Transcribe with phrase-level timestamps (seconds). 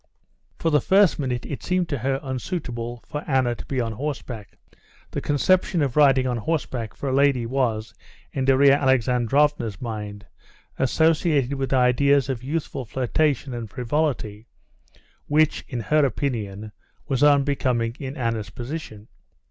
[0.57, 4.57] For the first minute it seemed to her unsuitable for Anna to be on horseback.
[5.11, 7.93] The conception of riding on horseback for a lady was,
[8.31, 10.25] in Darya Alexandrovna's mind,
[10.79, 14.47] associated with ideas of youthful flirtation and frivolity,
[15.27, 16.71] which, in her opinion,
[17.07, 19.07] was unbecoming in Anna's position.